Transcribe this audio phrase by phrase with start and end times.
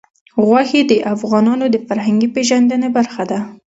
[0.45, 3.39] غوښې د افغانانو د فرهنګي پیژندنې برخه ده.